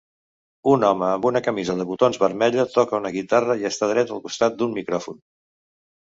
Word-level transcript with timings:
Un 0.69 0.83
home 0.85 1.09
amb 1.15 1.27
camisa 1.47 1.75
de 1.81 1.85
botons 1.91 2.17
vermella 2.23 2.65
toca 2.75 2.97
una 3.01 3.11
guitarra 3.17 3.57
i 3.59 3.67
està 3.71 3.91
dret 3.91 4.15
al 4.15 4.23
costat 4.25 4.57
d'un 4.63 4.73
micròfon. 4.79 5.21